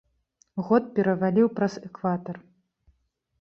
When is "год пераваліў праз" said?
0.69-1.73